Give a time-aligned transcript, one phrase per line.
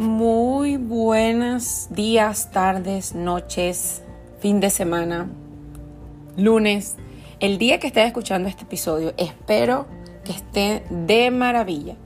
[0.00, 4.00] Muy buenos días, tardes, noches,
[4.38, 5.28] fin de semana,
[6.38, 6.96] lunes,
[7.38, 9.12] el día que estés escuchando este episodio.
[9.18, 9.86] Espero
[10.24, 11.96] que esté de maravilla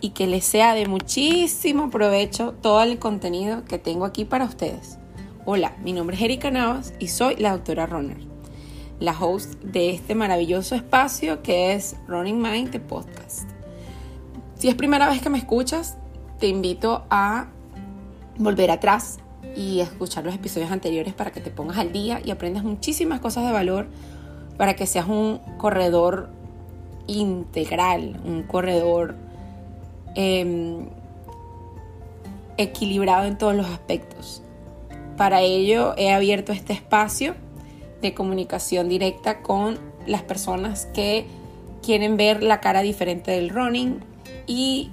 [0.00, 4.96] y que les sea de muchísimo provecho todo el contenido que tengo aquí para ustedes.
[5.44, 8.16] Hola, mi nombre es Erika Navas y soy la doctora Runner,
[8.98, 13.46] la host de este maravilloso espacio que es Running Mind, the podcast.
[14.54, 15.98] Si es primera vez que me escuchas,
[16.42, 17.46] te invito a
[18.36, 19.20] volver atrás
[19.54, 23.46] y escuchar los episodios anteriores para que te pongas al día y aprendas muchísimas cosas
[23.46, 23.86] de valor
[24.56, 26.30] para que seas un corredor
[27.06, 29.14] integral, un corredor
[30.16, 30.88] em,
[32.56, 34.42] equilibrado en todos los aspectos.
[35.16, 37.36] Para ello he abierto este espacio
[38.00, 41.24] de comunicación directa con las personas que
[41.84, 44.00] quieren ver la cara diferente del running
[44.48, 44.90] y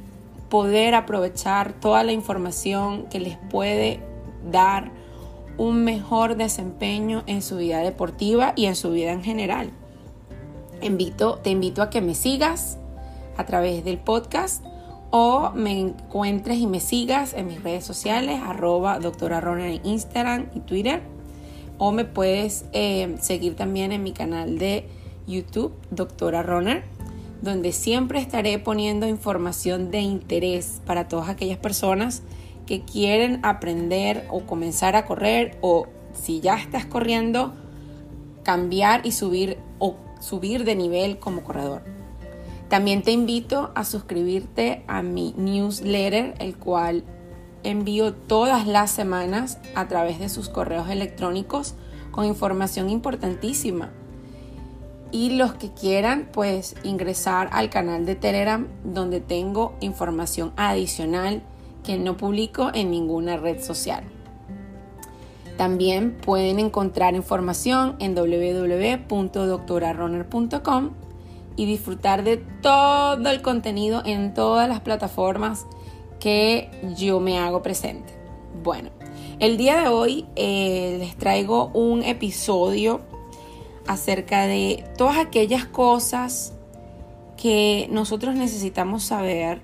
[0.50, 4.00] poder aprovechar toda la información que les puede
[4.52, 4.92] dar
[5.58, 9.72] un mejor desempeño en su vida deportiva y en su vida en general.
[10.80, 12.78] Te invito a que me sigas
[13.38, 14.64] a través del podcast
[15.12, 20.48] o me encuentres y me sigas en mis redes sociales, arroba doctora Runner en Instagram
[20.54, 21.02] y Twitter.
[21.78, 24.88] O me puedes eh, seguir también en mi canal de
[25.28, 26.84] YouTube, doctora Runner
[27.42, 32.22] donde siempre estaré poniendo información de interés para todas aquellas personas
[32.66, 37.54] que quieren aprender o comenzar a correr o si ya estás corriendo,
[38.44, 41.82] cambiar y subir o subir de nivel como corredor.
[42.68, 47.04] También te invito a suscribirte a mi newsletter, el cual
[47.64, 51.74] envío todas las semanas a través de sus correos electrónicos
[52.12, 53.92] con información importantísima
[55.12, 61.42] y los que quieran pues ingresar al canal de Telegram donde tengo información adicional
[61.84, 64.04] que no publico en ninguna red social.
[65.58, 70.92] También pueden encontrar información en www.doctorarunner.com
[71.58, 75.66] y disfrutar de todo el contenido en todas las plataformas
[76.20, 78.14] que yo me hago presente.
[78.64, 78.90] Bueno,
[79.40, 83.02] el día de hoy eh, les traigo un episodio
[83.90, 86.54] acerca de todas aquellas cosas
[87.36, 89.64] que nosotros necesitamos saber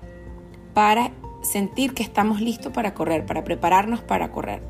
[0.74, 4.62] para sentir que estamos listos para correr, para prepararnos para correr.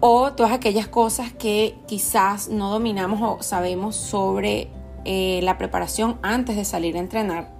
[0.00, 4.70] O todas aquellas cosas que quizás no dominamos o sabemos sobre
[5.04, 7.52] eh, la preparación antes de salir a entrenar,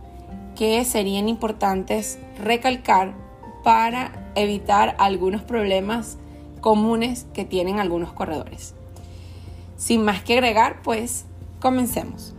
[0.54, 3.14] que serían importantes recalcar
[3.62, 6.16] para evitar algunos problemas
[6.62, 8.75] comunes que tienen algunos corredores.
[9.76, 11.26] Sin más que agregar, pues
[11.60, 12.34] comencemos.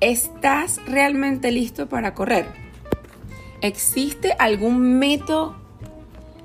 [0.00, 2.46] ¿Estás realmente listo para correr?
[3.62, 5.56] ¿Existe algún método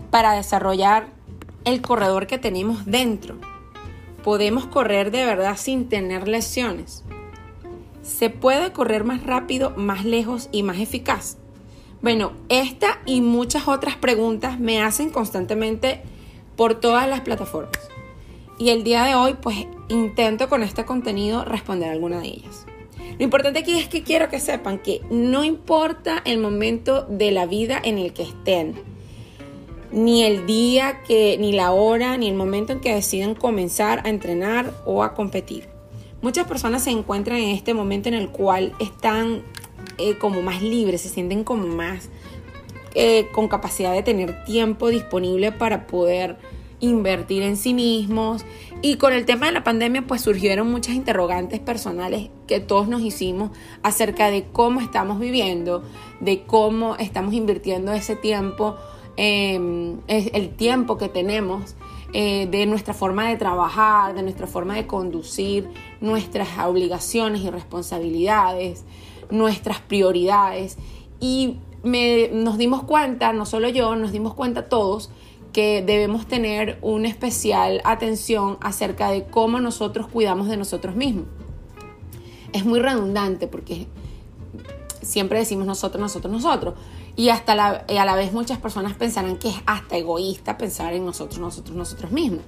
[0.09, 1.07] para desarrollar
[1.63, 3.37] el corredor que tenemos dentro?
[4.23, 7.03] ¿Podemos correr de verdad sin tener lesiones?
[8.03, 11.37] ¿Se puede correr más rápido, más lejos y más eficaz?
[12.01, 16.01] Bueno, esta y muchas otras preguntas me hacen constantemente
[16.57, 17.79] por todas las plataformas.
[18.59, 22.65] Y el día de hoy, pues intento con este contenido responder alguna de ellas.
[23.17, 27.45] Lo importante aquí es que quiero que sepan que no importa el momento de la
[27.45, 28.75] vida en el que estén,
[29.93, 34.09] ni el día que, ni la hora, ni el momento en que deciden comenzar a
[34.09, 35.72] entrenar o a competir.
[36.23, 39.41] Muchas personas se encuentran en este momento en el cual están
[39.97, 42.09] eh, como más libres, se sienten como más
[42.95, 46.37] eh, con capacidad de tener tiempo disponible para poder
[46.79, 48.45] invertir en sí mismos.
[48.81, 53.01] Y con el tema de la pandemia, pues surgieron muchas interrogantes personales que todos nos
[53.01, 53.51] hicimos
[53.83, 55.83] acerca de cómo estamos viviendo,
[56.21, 58.77] de cómo estamos invirtiendo ese tiempo,
[59.17, 61.75] em, el tiempo que tenemos
[62.15, 65.67] eh, de nuestra forma de trabajar, de nuestra forma de conducir
[66.03, 68.83] nuestras obligaciones y responsabilidades,
[69.31, 70.77] nuestras prioridades.
[71.21, 75.09] Y nos dimos cuenta, no solo yo, nos dimos cuenta todos,
[75.53, 81.25] que debemos tener una especial atención acerca de cómo nosotros cuidamos de nosotros mismos.
[82.51, 83.87] Es muy redundante porque
[85.01, 86.73] siempre decimos nosotros, nosotros, nosotros.
[87.15, 91.05] Y hasta la, a la vez muchas personas pensarán que es hasta egoísta pensar en
[91.05, 92.41] nosotros, nosotros, nosotros mismos.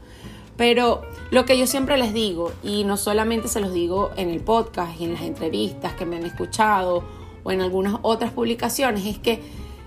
[0.57, 4.39] Pero lo que yo siempre les digo, y no solamente se los digo en el
[4.39, 7.03] podcast y en las entrevistas que me han escuchado
[7.43, 9.41] o en algunas otras publicaciones, es que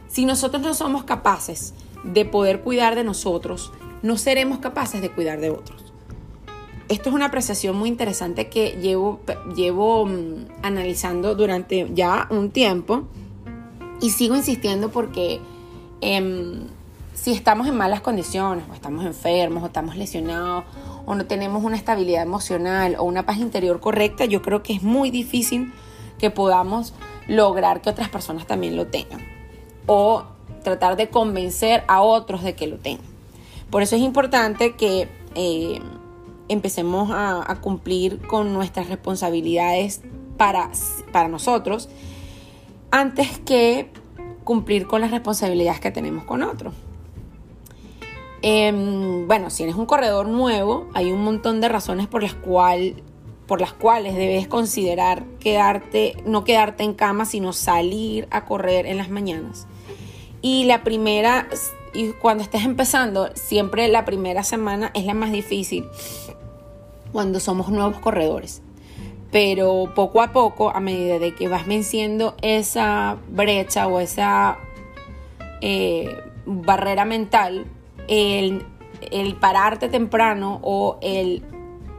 [0.08, 1.74] si nosotros no somos capaces
[2.04, 3.72] de poder cuidar de nosotros,
[4.02, 5.84] no seremos capaces de cuidar de otros.
[6.88, 9.20] esto es una apreciación muy interesante que llevo,
[9.54, 13.02] llevo mm, analizando durante ya un tiempo
[14.00, 15.40] y sigo insistiendo porque
[16.00, 16.66] em,
[17.20, 20.64] si estamos en malas condiciones, o estamos enfermos, o estamos lesionados,
[21.04, 24.82] o no tenemos una estabilidad emocional o una paz interior correcta, yo creo que es
[24.82, 25.72] muy difícil
[26.18, 26.94] que podamos
[27.26, 29.20] lograr que otras personas también lo tengan.
[29.86, 30.24] O
[30.62, 33.06] tratar de convencer a otros de que lo tengan.
[33.68, 35.80] Por eso es importante que eh,
[36.48, 40.02] empecemos a, cumplir con nuestras responsabilidades
[40.36, 40.70] para,
[41.10, 41.88] para nosotros
[42.92, 43.90] antes que
[44.44, 46.74] cumplir con las responsabilidades que tenemos con otros.
[48.42, 54.14] Em, bueno, si eres un corredor nuevo, hay un montón de razones por las, cuales
[54.14, 59.66] debes considerar quedarte, no quedarte en cama, sino salir a correr en las mañanas.
[60.40, 61.48] Y la primera,
[61.92, 65.84] y cuando estés empezando, siempre la primera semana es la más difícil
[67.10, 68.62] cuando somos nuevos corredores.
[69.32, 74.58] Pero poco a poco, a medida de que vas venciendo esa brecha o esa
[75.60, 77.66] eh, barrera mental,
[78.08, 78.64] el,
[79.40, 81.42] pararte temprano o el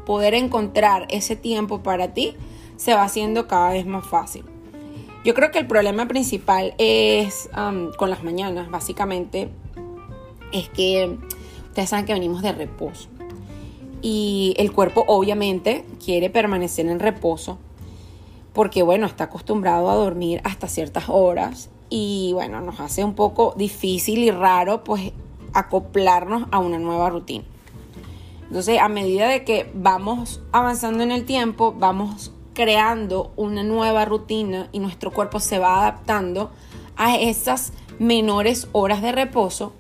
[0.06, 2.36] poder encontrar ese tiempo para ti
[2.78, 4.44] se va haciendo cada vez más fácil.
[5.24, 9.50] Yo creo que el problema principal es um, con las mañanas, básicamente,
[10.52, 11.18] es que
[11.68, 13.10] ustedes saben que venimos de reposo.
[14.02, 17.60] Y el cuerpo obviamente quiere permanecer en reposo
[18.54, 23.54] porque, bueno, está acostumbrado a dormir hasta ciertas horas y, bueno, nos hace un poco
[23.58, 25.12] difícil y raro, pues,
[25.54, 27.46] acoplarnos a una nueva rutina.
[28.44, 34.70] Entonces, a medida de que vamos avanzando en el tiempo, vamos creando una nueva rutina
[34.72, 36.52] y nuestro cuerpo se va adaptando
[36.98, 39.74] a esas menores horas de reposo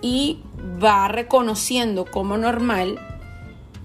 [0.00, 0.40] y
[0.82, 2.98] va reconociendo como normal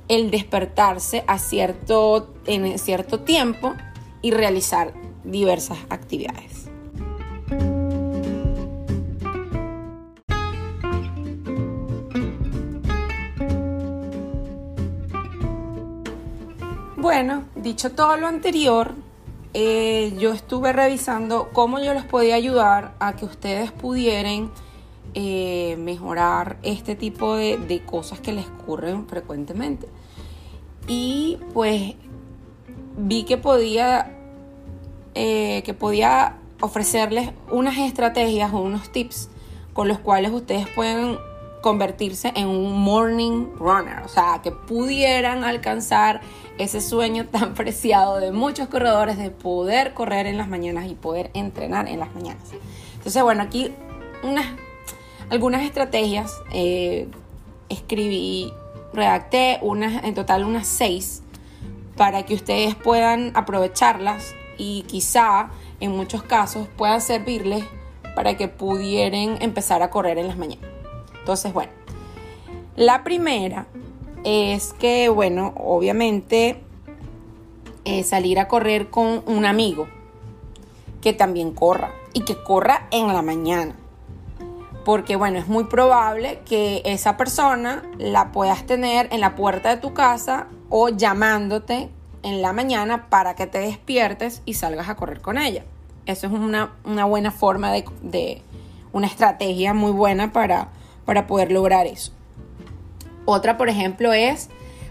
[0.08, 3.74] el despertarse a cierto, en cierto tiempo
[4.22, 4.94] y realizar
[5.24, 6.59] diversas actividades.
[17.12, 18.94] Bueno, dicho todo lo anterior,
[19.56, 24.52] eh, yo estuve revisando cómo yo les podía ayudar a que ustedes pudieran
[25.16, 29.88] eh, mejorar este tipo de, cosas que les ocurren frecuentemente.
[30.88, 31.96] Y pues
[32.96, 34.16] vi que podía,
[35.16, 39.32] eh, que podía ofrecerles unas estrategias o unos tips
[39.74, 41.18] con los cuales ustedes pueden
[41.62, 46.22] convertirse en un morning runner, o sea, que pudieran alcanzar
[46.58, 51.32] ese sueño tan preciado de muchos corredores de poder correr en las mañanas y poder
[51.34, 52.44] entrenar en las mañanas.
[52.96, 53.72] Entonces, bueno, aquí
[54.24, 54.46] unas,
[55.30, 57.08] algunas estrategias, eh,
[57.70, 58.52] escribí,
[58.94, 61.24] redacté unas, en total unas seis,
[61.96, 67.64] para que ustedes puedan aprovecharlas y quizá en muchos casos puedan servirles
[68.16, 70.79] para que pudieran empezar a correr en las mañanas.
[71.30, 71.72] Entonces, bueno,
[72.76, 73.68] la primera
[74.24, 76.60] es que, bueno, obviamente
[77.86, 79.88] eh, salir a correr con un amigo
[81.02, 83.76] que también corra y que corra en la mañana.
[84.84, 89.80] Porque bueno, es muy probable que esa persona la puedas tener en la puerta de
[89.80, 91.92] tu casa o llamándote
[92.24, 95.64] en la mañana para que te despiertes y salgas a correr con ella.
[96.07, 96.74] Eso es una,
[97.06, 98.42] buena forma de, de,
[98.92, 100.69] una estrategia muy buena para,
[101.09, 102.11] para poder lograr eso.
[103.25, 104.47] Otra, por ejemplo, es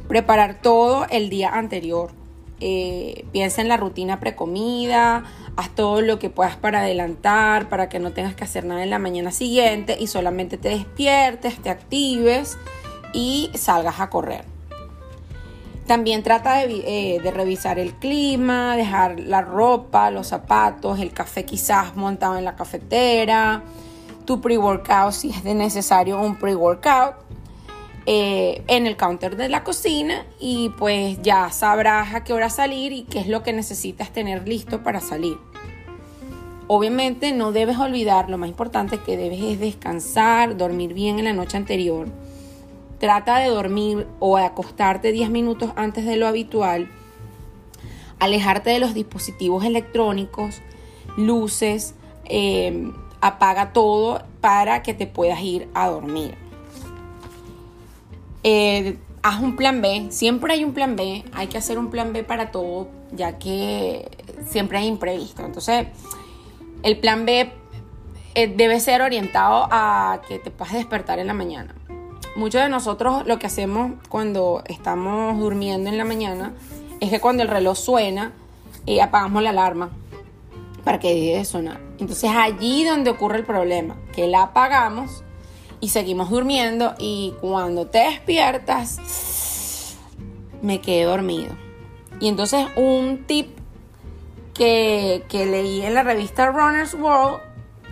[0.09, 2.11] preparar todo el día anterior.
[2.59, 5.23] Eh, piensa en la rutina precomida,
[5.55, 8.91] haz todo lo que puedas para adelantar, para que no tengas que hacer nada en
[8.91, 12.59] la mañana siguiente y solamente te despiertes, te actives
[13.13, 14.45] y salgas a correr.
[15.87, 21.45] También trata de, eh, de, revisar el clima, dejar la ropa, los zapatos, el café
[21.45, 23.63] quizás montado en la cafetera,
[24.29, 27.15] tu pre-workout si es de necesario un pre-workout
[28.05, 32.93] eh, en el counter de la cocina y pues ya sabrás a qué hora salir
[32.93, 35.39] y qué es lo que necesitas tener listo para salir.
[36.67, 41.33] Obviamente no debes olvidar, lo más importante que debes es descansar, dormir bien en la
[41.33, 42.07] noche anterior.
[42.99, 46.91] Trata de dormir o acostarte 10 minutos antes de lo habitual.
[48.19, 50.61] Alejarte de los dispositivos electrónicos,
[51.17, 51.95] luces,
[52.27, 56.37] eh, apaga todo para que te puedas ir a dormir.
[58.45, 62.13] Eh, haz un plan B, siempre hay un plan B, hay que hacer un plan
[62.13, 64.09] B para todo, ya que
[64.47, 65.45] siempre hay imprevisto.
[65.45, 65.89] Entonces,
[66.83, 67.53] el plan B
[68.35, 71.75] eh, debe ser orientado a que te puedas despertar en la mañana.
[72.37, 76.53] muchos de nosotros lo que hacemos cuando estamos durmiendo en la mañana
[77.01, 78.33] es que cuando el reloj suena,
[78.87, 79.91] eh, apagamos la alarma
[80.89, 81.83] para que deje de sonar.
[81.99, 85.23] Entonces allí donde ocurre el problema, que la apagamos
[85.81, 89.99] y seguimos durmiendo y cuando te despiertas,
[90.63, 91.51] me quedé dormido.
[92.21, 93.49] Y entonces un tip
[94.55, 97.41] que, que leí en la revista Runner's World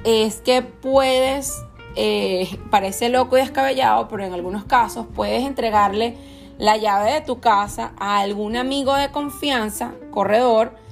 [0.05, 1.53] es que puedes,
[1.97, 6.17] eh, parece loco y descabellado, pero en algunos casos puedes entregarle
[6.57, 10.86] la llave de tu casa a algún amigo de confianza, corredor,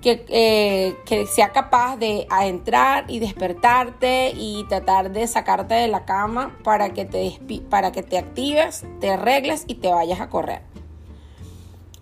[0.00, 6.04] que, eh, que, sea capaz de entrar y despertarte y tratar de sacarte de la
[6.04, 7.38] cama para que, te
[7.68, 10.62] para que te actives, te arregles y te vayas a correr.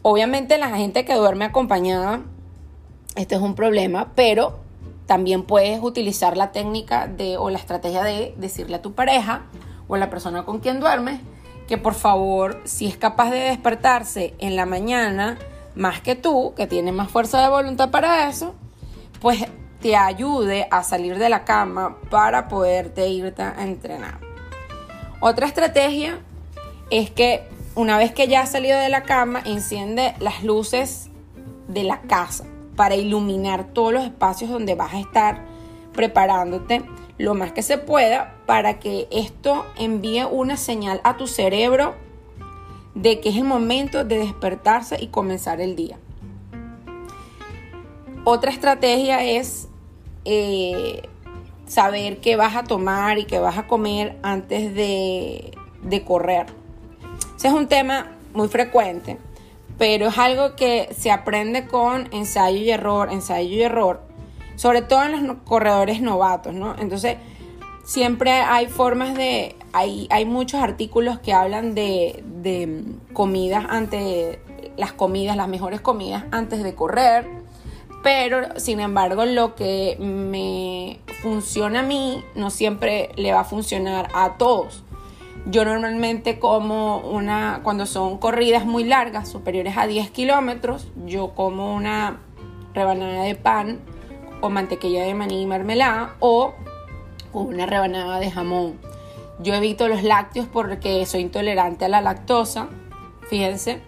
[0.03, 2.23] Obviamente la gente que duerme acompañada,
[3.17, 4.61] este es un problema, pero
[5.07, 9.47] también puedes utilizar la técnica de o la estrategia de decirle a tu pareja
[9.89, 11.21] o a la persona con quien duermes
[11.67, 15.39] que por favor, si es capaz de despertarse en la mañana,
[15.77, 18.55] más que tú, que tiene más fuerza de voluntad para eso,
[19.21, 19.45] pues
[19.81, 24.19] te ayude a salir de la cama para poderte irte a entrenar.
[25.21, 26.19] Otra estrategia
[26.91, 31.11] es que una vez que ya has salido de la cama, enciende las luces
[31.69, 35.45] de la casa para iluminar todos los espacios donde vas a estar
[35.93, 36.85] preparándote
[37.19, 41.95] lo más que se pueda para que esto envíe una señal a tu cerebro
[42.97, 45.99] de que es el momento de despertarse y comenzar el día.
[48.25, 49.69] Otra estrategia es
[50.25, 51.03] eh,
[51.67, 56.47] saber qué vas a tomar y qué vas a comer antes de, de correr.
[57.37, 59.19] Ese es un tema muy frecuente,
[59.77, 64.01] pero es algo que se aprende con ensayo y error, ensayo y error,
[64.57, 66.75] sobre todo en los corredores novatos, ¿no?
[66.79, 67.19] Entonces,
[67.85, 72.23] siempre hay formas de, hay, muchos artículos que hablan de,
[73.13, 74.39] comidas antes,
[74.77, 77.27] las comidas, las mejores comidas antes de correr,
[78.03, 84.09] pero sin embargo lo que me funciona a mí no siempre le va a funcionar
[84.15, 84.83] a todos.
[85.49, 91.75] Yo normalmente como una, cuando son corridas muy largas, superiores a 10 kilómetros, yo como
[91.75, 92.19] una
[92.75, 93.81] rebanada de pan
[94.41, 96.55] o mantequilla de maní y mermelada o
[97.33, 98.86] una rebanada de jamón.
[99.39, 102.69] Yo evito los lácteos porque soy intolerante a la lactosa,
[103.29, 103.83] fíjense.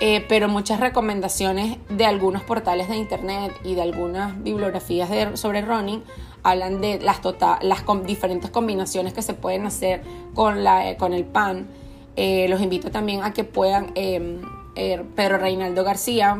[0.00, 6.02] Eh, pero muchas recomendaciones de algunos portales de internet y de algunas bibliografías sobre running
[6.42, 10.02] hablan de las, tota-, las diferentes combinaciones que se pueden hacer
[10.34, 11.68] con, la, con el pan.
[12.16, 14.40] Eh, los invito también a que puedan, em,
[14.74, 16.36] eh, Pedro Reinaldo García,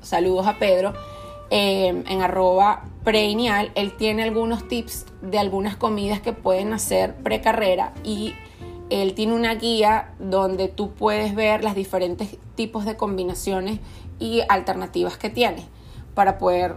[0.00, 0.94] saludos a Pedro,
[1.50, 7.94] em, en arroba Preinial, él tiene algunos tips de algunas comidas que pueden hacer precarrera
[8.04, 8.34] y
[8.90, 13.80] él tiene una guía donde tú puedes ver los diferentes tipos de combinaciones
[14.18, 15.64] y alternativas que tienes
[16.14, 16.76] para poder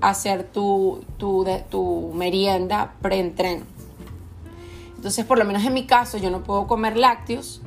[0.00, 3.64] hacer tu, tu, tu merienda pre-entreno.
[4.96, 7.60] Entonces, por lo menos en mi caso, yo no puedo comer lácteos,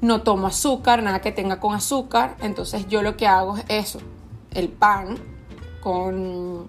[0.00, 2.36] no tomo azúcar, nada que tenga con azúcar.
[2.40, 4.00] Entonces, yo lo que hago es eso:
[4.58, 5.16] el pan
[5.80, 6.68] con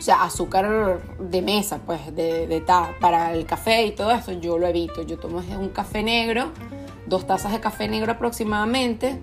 [0.00, 2.64] o sea, azúcar de mesa, pues, de, de
[3.00, 5.02] para el café y todo eso, yo lo evito.
[5.02, 6.52] Yo tomo un café negro,
[7.06, 9.20] dos tazas de café negro aproximadamente,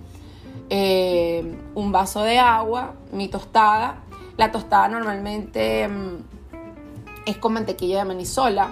[0.69, 4.03] eh, un vaso de agua, mi tostada.
[4.37, 6.17] La tostada normalmente mm,
[7.25, 8.69] es con mantequilla de maní sola,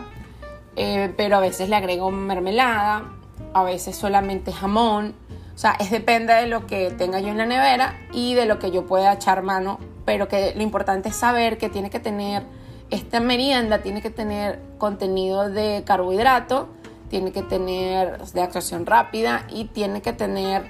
[0.75, 3.13] eh, pero a veces le agrego mermelada,
[3.53, 5.15] a veces solamente jamón.
[5.55, 8.59] O sea, es depende de lo que tenga yo en la nevera y de lo
[8.59, 12.43] que yo pueda echar mano pero que lo importante es saber que tiene que tener,
[12.91, 16.69] esta merienda tiene que tener contenido de carbohidrato,
[17.09, 20.65] tiene que tener de actuación rápida y tiene que tener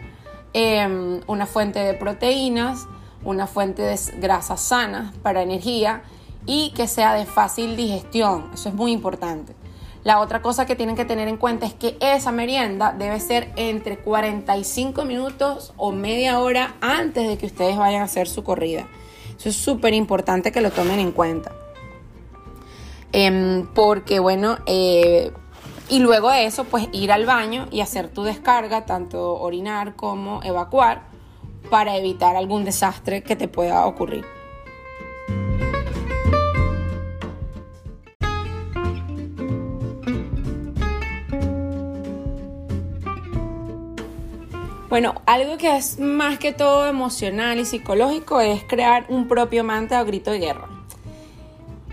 [0.54, 2.88] em, una fuente de proteínas,
[3.24, 6.04] una fuente de grasas sanas para energía
[6.46, 8.51] y que sea de fácil digestión.
[8.54, 9.54] Eso es muy importante.
[10.06, 13.52] La otra cosa que tienen que tener en cuenta es que esa merienda debe ser
[13.56, 18.88] entre 45 minutos o media hora antes de que ustedes vayan a hacer su corrida.
[19.36, 21.54] Eso es súper importante que lo tomen en cuenta.
[23.14, 25.32] Em, porque bueno, eh,
[25.90, 30.44] y luego de eso, pues ir al baño y hacer tu descarga, tanto orinar como
[30.44, 31.08] evacuar,
[31.72, 34.35] para evitar algún desastre que te pueda ocurrir.
[44.96, 50.02] Bueno, algo que es más que todo emocional y psicológico es crear un propio mantra
[50.02, 50.70] o grito de guerra.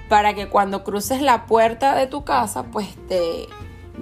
[0.08, 3.48] Para que cuando cruces la puerta de tu casa, pues te,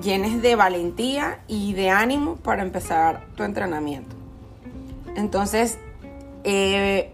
[0.03, 4.15] llenes de valentía y de ánimo para empezar tu entrenamiento.
[5.17, 5.79] Entonces,
[6.45, 7.11] eh,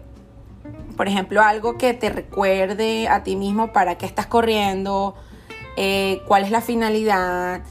[0.97, 5.15] por ejemplo, algo que te recuerde a ti mismo para qué estás corriendo,
[5.77, 7.61] eh, cuál es la finalidad,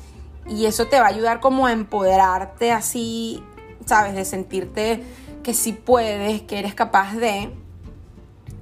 [0.49, 3.43] y eso te va a ayudar como a empoderarte así,
[3.87, 5.03] sabes, de sentirte
[5.43, 7.51] que sí puedes, que eres capaz de,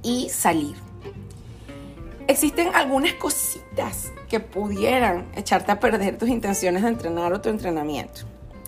[0.01, 0.75] y salir.
[2.27, 8.21] Existen algunas cositas que pudieran echarte a perder tus intenciones de entrenar o tu entrenamiento.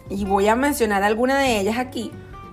[0.09, 2.11] Y voy a mencionar alguna de ellas aquí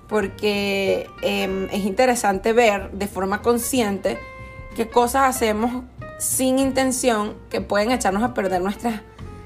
[0.08, 4.18] porque em, es interesante ver de forma consciente
[4.76, 5.84] qué cosas hacemos
[6.18, 9.00] sin intención que pueden echarnos a perder nuestras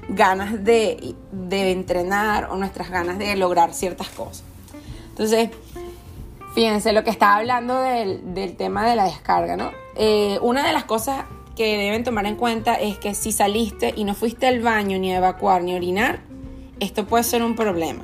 [0.09, 1.15] ganas de,
[1.49, 4.43] entrenar o nuestras ganas de lograr ciertas cosas.
[5.09, 5.49] Entonces,
[6.55, 9.71] fíjense lo que estaba hablando del, tema de la descarga, ¿no?
[9.95, 11.25] Eh, una de las cosas
[11.55, 15.13] que deben tomar en cuenta es que si saliste y no fuiste al baño ni
[15.13, 16.21] a evacuar ni a orinar,
[16.79, 18.03] esto puede ser un problema.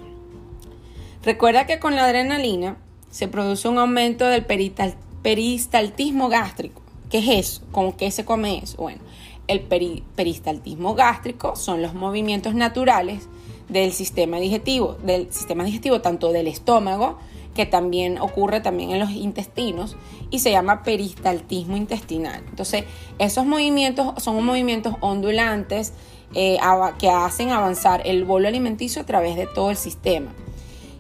[1.24, 2.78] Recuerda que con la adrenalina
[3.10, 6.82] se produce un aumento del peristaltismo gástrico.
[7.10, 7.62] ¿Qué es eso?
[7.72, 8.78] ¿Cómo que se come eso?
[8.78, 9.00] Bueno,
[9.48, 13.28] el peristaltismo gástrico son los movimientos naturales
[13.70, 17.18] del sistema digestivo, del sistema digestivo tanto del estómago,
[17.54, 19.96] que también ocurre también en los intestinos
[20.30, 22.44] y se llama peristaltismo intestinal.
[22.50, 22.84] Entonces,
[23.18, 25.94] esos movimientos son movimientos ondulantes
[26.34, 26.58] eh,
[27.00, 30.34] que hacen avanzar el bolo alimenticio a través de todo el sistema.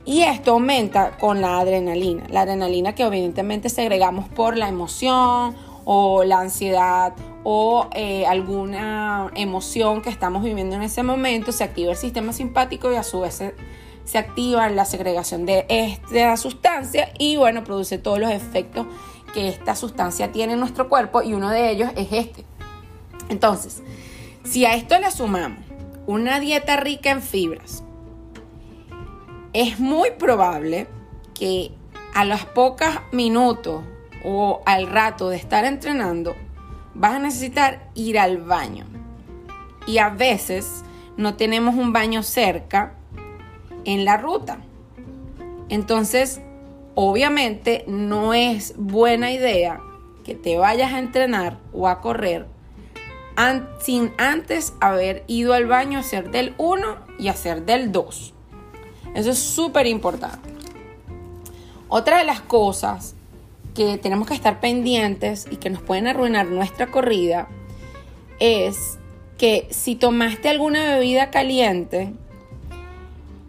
[0.06, 2.26] Y esto aumenta con la adrenalina.
[2.30, 7.14] La adrenalina que evidentemente segregamos por la emoción o la ansiedad
[7.44, 12.92] o eh, alguna emoción que estamos viviendo en ese momento, se activa el sistema simpático
[12.92, 13.36] y a su vez
[14.04, 18.88] se, activa la segregación de esta sustancia y bueno, produce todos los efectos
[19.34, 22.46] que esta sustancia tiene en nuestro cuerpo y uno de ellos es este.
[23.30, 23.84] Entonces,
[24.44, 25.60] si a esto le sumamos
[26.08, 27.84] una dieta rica en fibras,
[29.54, 30.88] es muy probable
[31.34, 31.72] que
[32.14, 33.84] a los pocos minutos
[34.26, 36.36] o al rato de estar entrenando
[36.96, 38.86] vas a necesitar ir al baño.
[39.88, 40.84] Y a veces
[41.16, 42.96] no tenemos un baño cerca
[43.84, 44.60] en la ruta.
[45.70, 46.42] Entonces,
[46.96, 49.80] obviamente no es buena idea
[50.24, 52.48] que te vayas a entrenar o a correr
[53.80, 58.34] sin antes haber ido al baño a hacer del 1 y hacer del 2.
[59.14, 60.50] Eso es súper importante.
[61.88, 63.15] Otra de las cosas
[63.76, 67.48] que tenemos que estar pendientes y que nos pueden arruinar nuestra corrida
[68.40, 68.98] es
[69.38, 72.14] que si tomaste alguna bebida caliente,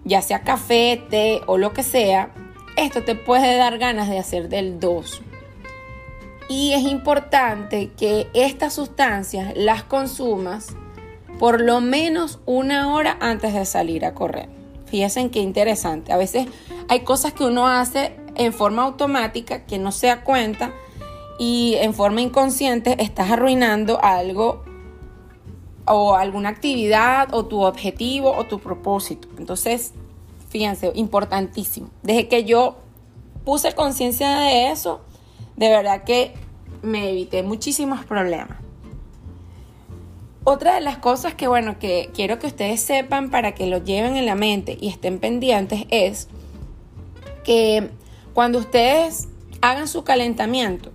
[0.04, 2.30] ya sea café, té o lo que sea,
[2.76, 5.22] esto te puede dar ganas de hacer del 2.
[6.48, 10.76] Y es importante que estas sustancias las consumas
[11.38, 14.48] por lo menos una hora antes de salir a correr.
[14.86, 16.12] Fíjense qué interesante.
[16.12, 16.46] A veces
[16.88, 20.72] hay cosas que uno hace en forma automática que no se da cuenta
[21.38, 24.64] y en forma inconsciente estás arruinando algo
[25.86, 29.28] o alguna actividad o tu objetivo o tu propósito.
[29.38, 29.92] Entonces,
[30.48, 31.90] fíjense, importantísimo.
[32.02, 32.76] Desde que yo
[33.44, 35.00] puse conciencia de eso,
[35.56, 36.34] de verdad que
[36.82, 38.58] me evité muchísimos problemas.
[40.44, 44.16] Otra de las cosas que, bueno, que quiero que ustedes sepan para que lo lleven
[44.16, 46.28] en la mente y estén pendientes es
[47.42, 47.90] que
[48.36, 49.28] cuando ustedes
[49.62, 50.92] hagan su calentamiento,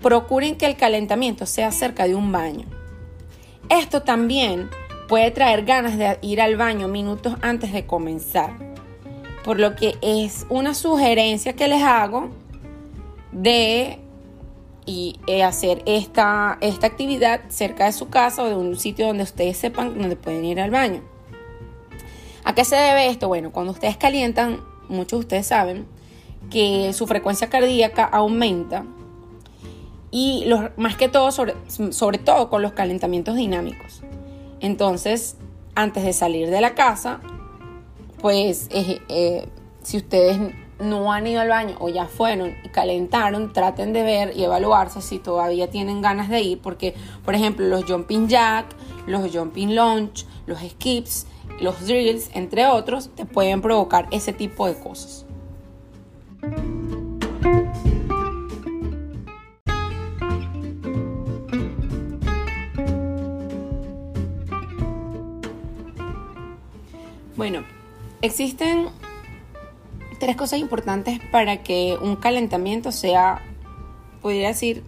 [0.00, 2.64] procuren que el calentamiento sea cerca de un baño.
[3.68, 4.70] Esto también
[5.08, 8.52] puede traer ganas de ir al baño minutos antes de comenzar.
[9.42, 12.30] Por lo que es una sugerencia que les hago
[13.32, 13.98] de
[14.86, 19.24] y eh, hacer esta, esta actividad cerca de su casa o de un sitio donde
[19.24, 21.02] ustedes sepan donde pueden ir al baño.
[22.44, 23.26] ¿A qué se debe esto?
[23.26, 25.98] Bueno, cuando ustedes calientan, muchos de ustedes saben
[26.48, 28.84] que su frecuencia cardíaca aumenta
[30.10, 34.02] y más que todo, sobre, todo con los calentamientos dinámicos.
[34.60, 35.36] Entonces,
[35.74, 37.20] antes de salir de la casa,
[38.20, 39.48] pues eh,
[39.82, 40.38] si ustedes
[40.80, 45.00] no han ido al baño o ya fueron y calentaron, traten de ver y evaluarse
[45.02, 48.66] si todavía tienen ganas de ir, porque por ejemplo los jumping jack,
[49.06, 51.26] los jumping launch, los skips,
[51.60, 55.26] los drills, entre otros, te pueden provocar ese tipo de cosas.
[68.22, 68.88] Existen
[70.18, 73.42] tres cosas importantes para que un calentamiento sea,
[74.20, 74.84] podría decir,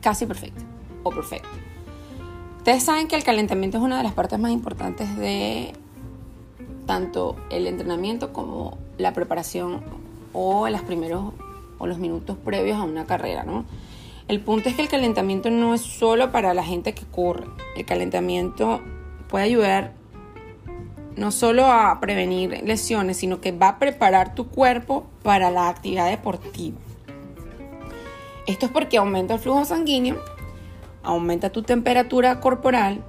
[0.00, 0.62] casi perfecto
[1.02, 1.48] o perfecto.
[2.58, 5.72] Ustedes saben que el calentamiento es una de las partes más importantes de
[6.86, 9.82] tanto el entrenamiento como la preparación
[10.32, 11.32] o los primeros
[11.78, 13.64] o los minutos previos a una carrera, ¿no?
[14.28, 17.46] El punto es que el calentamiento no es solo para la gente que corre.
[17.76, 18.80] El calentamiento
[19.28, 19.92] puede ayudar
[21.16, 26.08] no solo a prevenir lesiones, sino que va a preparar tu cuerpo para la actividad
[26.08, 26.76] deportiva.
[28.46, 30.22] Esto es porque aumenta el flujo sanguíneo,
[31.02, 33.02] aumenta tu temperatura corporal,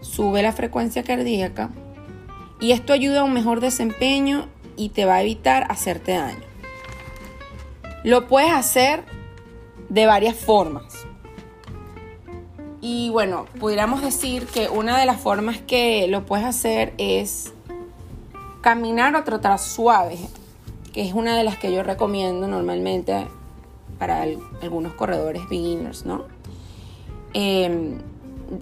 [0.00, 1.70] sube la frecuencia cardíaca
[2.60, 6.52] y esto ayuda a un mejor desempeño y te va a evitar hacerte daño.
[8.04, 9.04] Lo puedes hacer
[9.88, 11.01] de varias formas.
[12.84, 17.54] Y bueno, pudiéramos decir que una de las formas que lo puedes hacer es
[18.60, 20.18] caminar o trotar suave,
[20.92, 23.28] que es una de las que yo recomiendo normalmente
[24.00, 24.26] para
[24.62, 26.24] algunos corredores beginners, ¿no?
[27.34, 28.00] Em,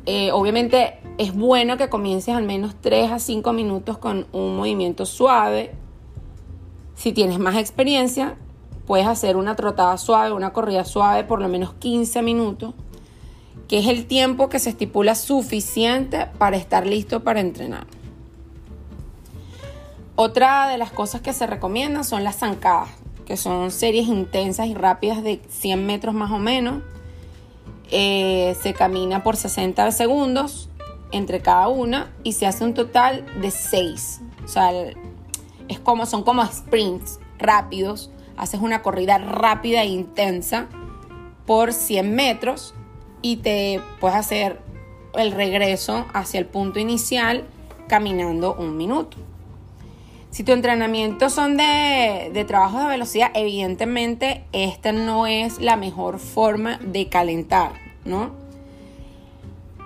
[0.05, 5.07] eh, obviamente es bueno que comiences al menos 3 a 5 minutos con un movimiento
[5.07, 5.73] suave.
[6.95, 8.37] Si tienes más experiencia,
[8.87, 12.75] puedes hacer una trotada suave, una corrida suave por lo menos 15 minutos,
[13.71, 17.87] que es el tiempo que se estipula suficiente para estar listo para entrenar.
[20.17, 22.89] Otra de las cosas que se recomiendan son las zancadas,
[23.27, 26.83] que son series intensas y rápidas de 100 metros más o menos.
[27.93, 30.69] Eh, se camina por 60 segundos
[31.13, 34.21] entre cada una y se hace un total de 6.
[34.45, 34.73] O sea,
[35.69, 40.67] es como, son como sprints rápidos haces una corrida rápida e intensa
[41.47, 42.75] por 100 metros
[43.23, 44.61] y te puedes hacer
[45.15, 47.45] el regreso hacia el punto inicial
[47.89, 49.17] caminando un minuto.
[50.31, 56.79] Si tu entrenamiento son de, de de velocidad, evidentemente esta no es la mejor forma
[56.79, 57.73] de calentar,
[58.05, 58.31] ¿no?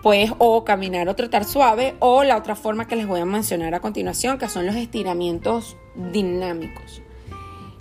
[0.03, 3.75] Puedes o caminar o trotar suave o la otra forma que les voy a mencionar
[3.75, 5.79] a continuación, que son los estiramientos
[6.13, 7.01] dinámicos.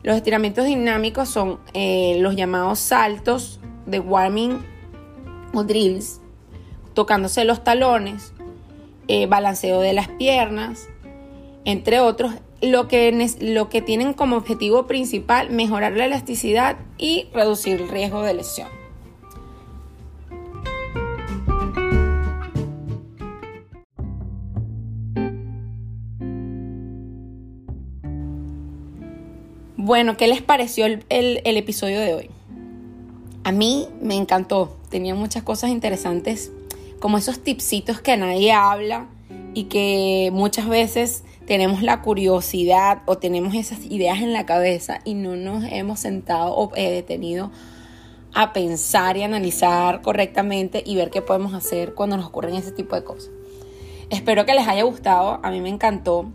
[0.04, 4.73] Los estiramientos dinámicos son eh, los llamados saltos de warming
[5.62, 6.20] drills,
[6.96, 8.34] tocándose los talones,
[9.08, 10.90] eh, balanceo de las piernas,
[11.66, 17.82] entre otros, lo que, lo que tienen como objetivo principal mejorar la elasticidad y reducir
[17.82, 18.70] el riesgo de lesión.
[29.86, 31.02] Bueno, ¿qué les pareció el,
[31.44, 32.30] episodio de hoy?
[33.44, 36.52] A mí me encantó, tenía muchas cosas interesantes,
[37.00, 39.08] como esos tipsitos que nadie habla
[39.54, 45.14] y que muchas veces tenemos la curiosidad o tenemos esas ideas en la cabeza y
[45.14, 47.52] no nos hemos sentado o detenido
[48.34, 52.96] a pensar y analizar correctamente y ver qué podemos hacer cuando nos ocurren ese tipo
[52.96, 53.30] de cosas.
[54.10, 56.32] Espero que les haya gustado, a mí me encantó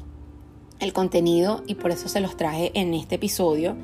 [0.79, 3.77] el contenido y por eso se los traje en este episodio.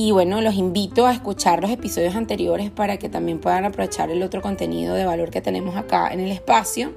[0.00, 4.22] Y bueno, los invito a escuchar los episodios anteriores para que también puedan aprovechar el
[4.22, 6.92] otro contenido de valor que tenemos acá en el espacio.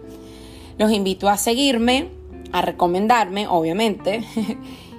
[0.78, 2.10] Los invito a seguirme,
[2.52, 4.24] a recomendarme, obviamente.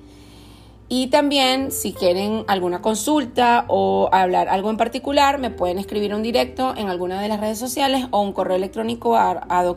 [0.90, 6.24] Y también si quieren alguna consulta o hablar algo en particular, me pueden escribir un
[6.24, 9.74] directo en alguna de las redes sociales o un correo electrónico a, a.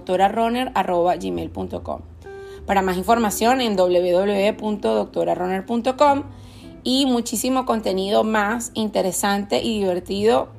[2.67, 6.23] Para más información en www.doctoraroner.com
[6.85, 10.51] y muchísimo contenido más interesante y divertido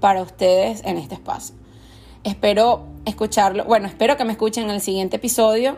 [0.00, 1.54] para ustedes en este espacio.
[2.24, 5.76] Espero escucharlo, bueno, espero que me escuchen en el siguiente episodio.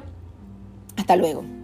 [0.96, 1.61] Hasta luego.